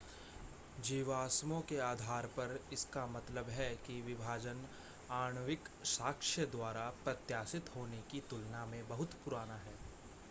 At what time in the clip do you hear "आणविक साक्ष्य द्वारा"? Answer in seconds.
5.11-6.89